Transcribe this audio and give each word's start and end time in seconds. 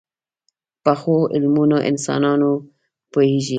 پخو 0.83 1.15
علمونو 1.33 1.77
انسانونه 1.89 2.49
پوهيږي 3.11 3.49